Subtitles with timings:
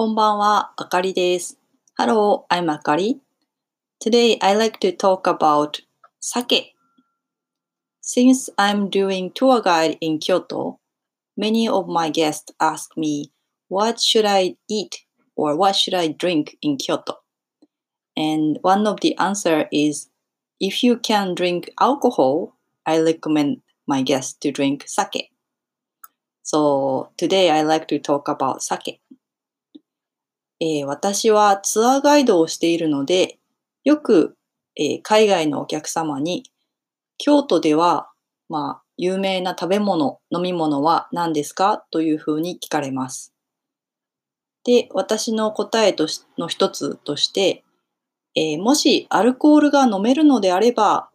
[0.00, 1.58] こんばんは、あかりです。
[1.98, 3.18] Hello, I'm Akari.
[4.02, 5.82] Today I like to talk about
[6.20, 6.74] sake.
[8.00, 10.78] Since I'm doing tour guide in Kyoto,
[11.36, 13.30] many of my guests ask me,
[13.68, 15.04] what should I eat
[15.36, 17.18] or what should I drink in Kyoto?
[18.16, 20.08] And one of the answer is,
[20.58, 22.56] if you can drink alcohol,
[22.86, 25.30] I recommend my guests to drink sake.
[26.42, 29.02] So today I like to talk about sake.
[30.59, 33.39] えー、私はツアーガイドをしているので、
[33.83, 34.37] よく、
[34.77, 36.43] えー、海外のお客様に、
[37.17, 38.09] 京都では、
[38.49, 41.85] まあ、有名な食べ物、飲み物は何ですか？
[41.91, 43.33] というふうに聞かれます。
[44.63, 47.63] で、私の答えとしの一つとして、
[48.35, 51.09] えー、もしアルコールが飲めるのであれば、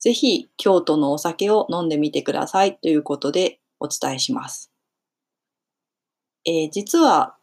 [0.00, 4.70] ぜひ京都のお酒を飲んでみてくださいということでお伝えします。
[6.44, 7.36] えー、実は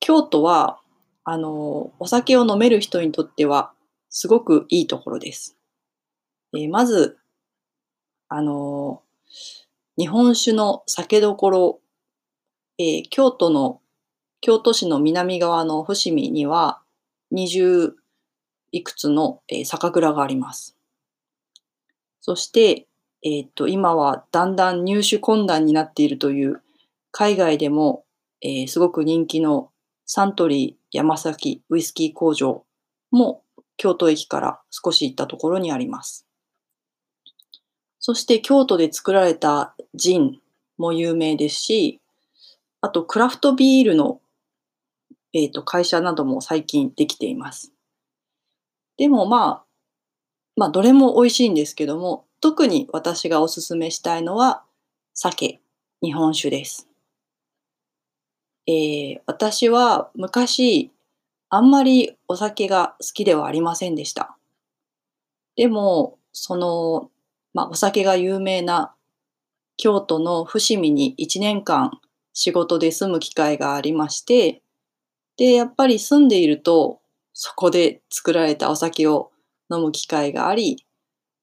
[0.00, 0.80] 京都は
[1.28, 3.72] あの、お酒を飲める人にとっては
[4.10, 5.56] すごくいいところです。
[6.54, 7.18] えー、まず、
[8.28, 9.02] あの、
[9.98, 11.80] 日本酒の酒どころ、
[12.78, 13.80] えー、京都の、
[14.40, 16.80] 京都市の南側の伏見には
[17.32, 17.94] 20
[18.70, 20.76] いくつの、えー、酒蔵があります。
[22.20, 22.86] そして、
[23.24, 26.62] えっ、と、今はだんだん入手困難になっているという
[27.10, 28.04] 海外でも、
[28.42, 29.72] えすごく人気の
[30.06, 32.64] サントリー山崎ウイスキー工場
[33.10, 33.42] も
[33.76, 36.26] 京都駅から少し行ったところにあります。
[37.98, 40.38] そして京都で作られたジン
[40.78, 42.00] も有名ですし、
[42.80, 44.20] あとクラフトビールの、
[45.32, 47.72] えーと、会社なども最近できています。
[48.96, 49.64] でもまあ、
[50.54, 54.62] まあどれも美味しいんですけども、特に私がおすすめしたいのは
[55.14, 55.60] 酒、
[56.00, 56.85] 日本酒です。
[58.66, 60.90] えー、私は昔、
[61.48, 64.36] あんまりお酒が好きではありませんでした。
[65.54, 67.10] でも、その、
[67.54, 68.94] まあ、お酒が有名な
[69.76, 71.92] 京都の伏見に1年間
[72.32, 74.62] 仕事で住む機会がありまして、
[75.36, 77.00] で、やっぱり住んでいると、
[77.32, 79.30] そこで作られたお酒を
[79.70, 80.84] 飲む機会があり、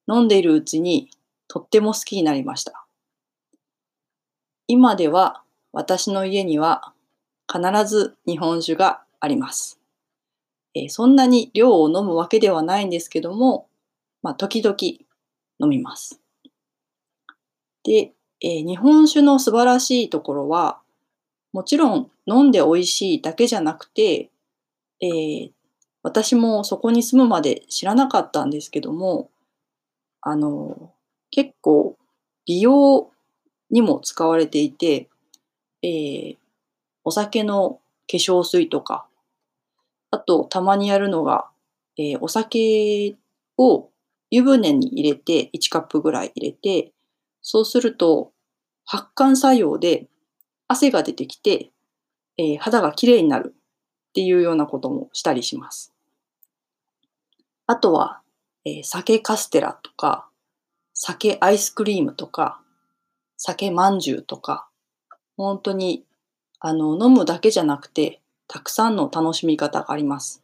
[0.07, 1.09] 飲んでいるうちに
[1.47, 2.85] とっても好きになりました。
[4.67, 6.92] 今では私の家には
[7.53, 9.79] 必ず日本酒があります。
[10.73, 13.67] え、そんなに量を飲むわけではないんですけども、
[14.23, 14.75] まあ、時々
[15.59, 16.19] 飲みます。
[17.83, 20.79] で、え、日本酒の素晴らしいところは、
[21.51, 24.31] もちろん飲んで美味しいだけじゃなくて、
[24.99, 25.51] えー、
[26.01, 29.29] 私もそこに住むまで知らなかったんですけども、
[30.21, 30.91] あの、
[31.29, 31.97] 結構
[32.45, 33.11] 美容
[33.69, 35.09] にも使われていて、
[35.83, 36.37] えー、
[37.03, 39.05] お酒の化粧水とか、
[40.11, 41.49] あとたまにやるのが、
[41.97, 43.15] えー、お酒
[43.57, 43.89] を
[44.29, 46.91] 湯船に入れて、1カップぐらい入れて、
[47.41, 48.31] そうすると
[48.85, 50.07] 発汗作用で
[50.67, 51.71] 汗が出てきて、
[52.37, 53.53] えー、肌がきれいになる
[54.09, 55.93] っていうようなこともしたりします。
[57.67, 58.21] あとは、
[58.65, 60.27] えー、酒カステラとか、
[60.93, 62.61] 酒アイスクリームとか、
[63.37, 64.67] 酒まんじゅうとか、
[65.37, 66.05] 本当に
[66.65, 70.41] あの、飲むだけじゃなくて、たくさんの楽しみ方があります。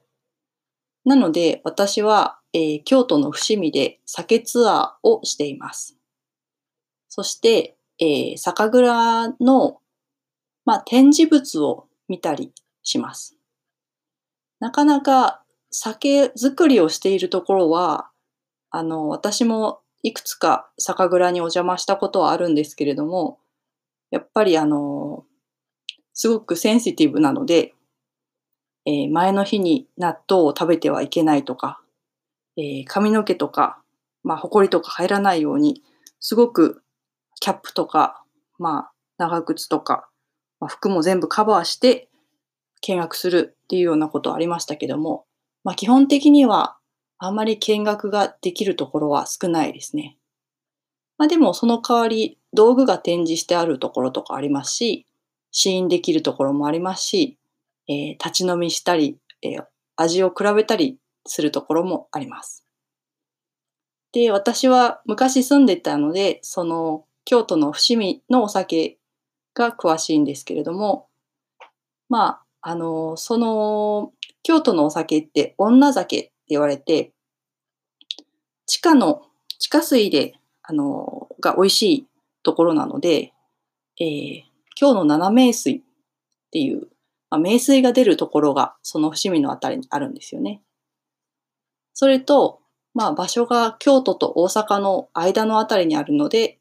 [1.06, 5.98] なので、私は、えー、京都の伏見で酒ツアーをしています。
[7.08, 9.80] そして、えー、酒蔵の、
[10.66, 12.52] まあ、展示物を見たり
[12.84, 13.38] します。
[14.60, 15.42] なかなか
[15.72, 18.10] 酒造りをしているところは、
[18.72, 23.40] あの、私もいくつか酒蔵にお邪魔したことはあるんですけれども、
[24.12, 25.24] やっぱりあの、
[26.22, 27.74] すごくセンシティブなので、
[28.86, 31.80] えー、前の日に納豆を食べてはいけないとか、
[32.58, 33.82] えー、髪の毛とか、
[34.24, 35.82] まあ、埃とか入らないように、
[36.20, 36.84] すごく
[37.40, 38.22] キャップとか、
[38.58, 40.10] まあ、長靴とか、
[40.60, 42.10] まあ、服も全部カバーして
[42.82, 45.24] 見学するっていうようなことありましたけども、
[45.64, 46.76] まあ、基本的には
[47.18, 50.18] あんまり見学ができるところは少ないですね。
[51.18, 55.06] まあ、でもその代わり道具が展示してあるところとかありますし、
[55.52, 57.38] 試飲できるところもありますし、
[57.88, 59.66] えー、立ち飲みしたり、えー、
[59.96, 62.66] 味を比べたりするところもあります。
[64.12, 68.98] で、私は昔住んでたので、その京都の伏見のお酒
[69.54, 71.08] が詳しいんですけれども、
[72.10, 74.12] まあ、あの、その
[74.44, 77.14] 京都のお酒って女酒って言われて、
[78.66, 79.24] 地下の
[79.60, 82.08] 地下水で、あの、が美味しい
[82.44, 83.34] ところなので、
[84.00, 84.44] えー、
[84.80, 85.82] 今日の七名水っ
[86.52, 86.90] ていう
[87.30, 90.62] まあ、名水が出るところがその伏見のあたりにあるんですよね。
[91.94, 92.62] それと、
[92.94, 96.60] まあ場所が京都と大阪の間のあたりにあるので、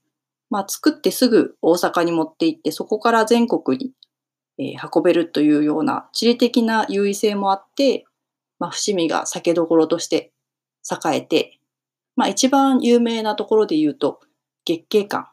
[0.50, 3.92] まあ作ってすぐ大阪に持って行ってそこから全国に、
[4.58, 8.04] えー、運べるというような地理的な優位性もあって、
[8.58, 10.32] まあ伏見が酒どころとして
[10.90, 11.58] 栄えて、
[12.14, 14.20] まあ一番有名なところで言うと
[14.66, 15.30] 月経館。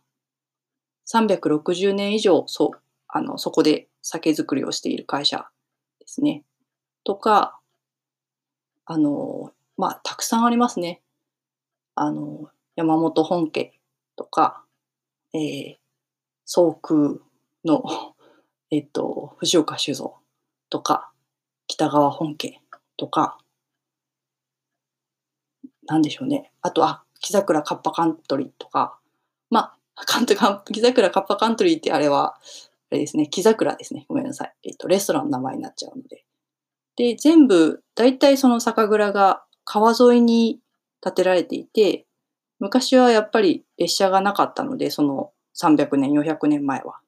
[1.12, 2.72] 360年以上そ
[3.07, 5.48] あのそこで酒造りをしている会社
[6.00, 6.44] ですね。
[7.04, 7.60] とか、
[8.86, 11.02] あの、まあ、たくさんありますね。
[11.96, 13.74] あの、山本本家
[14.16, 14.63] とか、
[15.34, 15.75] えー、
[16.46, 17.19] 総空
[17.63, 17.84] の、
[18.69, 20.18] えっと、藤岡酒造
[20.69, 21.12] とか、
[21.68, 22.62] 北川本家
[22.98, 23.38] とか、
[25.88, 26.52] なんでしょうね。
[26.62, 29.00] あと、あ、木桜カッパカントリーとか、
[29.50, 32.39] まあ、カント木桜カッパカントリーってあれは、あ
[32.92, 34.06] れですね、木桜ですね。
[34.09, 34.53] ごめんなさい。
[34.63, 36.25] えっと、レストランの名前になっちゃうので。
[36.97, 40.59] で、全部、大体その酒蔵が川沿いに
[41.01, 42.06] 建てられていて、
[42.59, 47.00] 昔はやっぱり列車がなかったので、その300年、400年前は。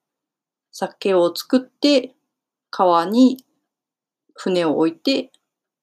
[0.72, 2.14] 酒を作って、
[2.70, 3.44] 川に
[4.36, 5.32] 船を置いて、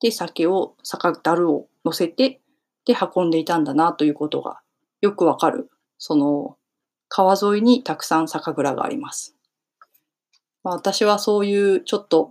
[0.00, 2.40] で、酒を、酒樽を乗せて、
[2.84, 4.60] で、運んでいたんだなということが
[5.00, 5.70] よくわかる。
[5.98, 6.56] その、
[7.16, 9.36] 川沿いにたくさん酒蔵があります。
[10.64, 12.30] まあ、私はそういうちょっと、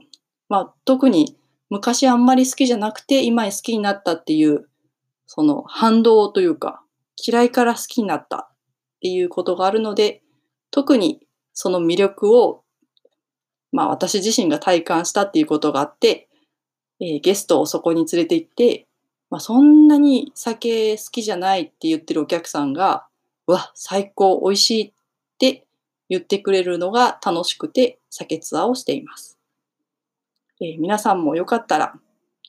[0.50, 1.38] まあ、特に
[1.70, 4.68] 昔あんまり好きじゃなくて今好きになったっていう
[5.26, 6.84] その反動というか
[7.16, 8.58] 嫌いから好きになったっ
[9.00, 10.22] ていうことがあるので
[10.70, 12.66] 特にその魅力を
[13.72, 16.28] まあ私自身が体感したっていうことがあって、
[17.00, 18.86] えー、ゲストをそこに連れて行って、
[19.30, 23.08] まあ、そんなに酒好きじゃないって言ってるお客さんが
[23.48, 24.94] うわ最高美味しいっ
[25.38, 25.66] て
[26.10, 29.38] 言ってくれるのが楽しくて酒ツアーをしています。
[30.62, 31.94] えー、皆さんもよかったら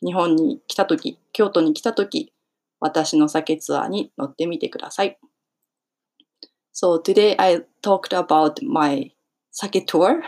[0.05, 2.33] 日本に来た時、京都に来た時、
[2.79, 5.19] 私の酒ツアーに乗ってみてください。
[6.73, 9.13] So today I talked about my
[9.51, 10.21] sake tour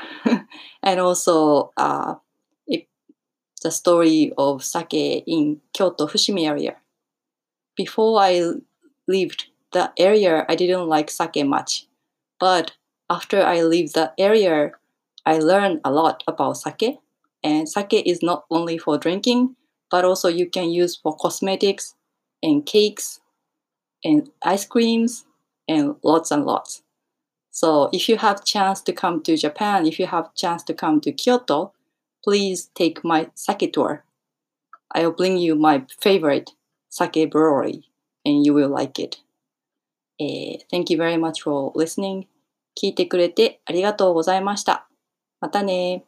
[0.83, 2.17] and also uh,
[2.67, 2.89] it,
[3.63, 6.77] the story of sake in Kyoto Fushimi area.
[7.77, 8.41] Before I
[9.07, 11.87] lived the area, I didn't like sake much,
[12.40, 12.73] but
[13.11, 14.73] after I leave the area,
[15.26, 16.99] I learned a lot about sake.
[17.44, 19.55] And sake is not only for drinking,
[19.90, 21.94] but also you can use for cosmetics
[22.43, 23.20] and cakes
[24.02, 25.26] and ice creams
[25.69, 26.82] and lots and lots.
[27.50, 31.00] So if you have chance to come to Japan, if you have chance to come
[31.02, 31.72] to Kyoto,
[32.25, 34.05] please take my sake tour.
[34.94, 36.52] I'll bring you my favorite
[36.88, 37.84] sake brewery
[38.25, 39.20] and you will like it.
[40.19, 42.25] えー thank you very much for listening.
[42.81, 44.89] 聞いてくれてありがとうございました。
[45.41, 46.05] またね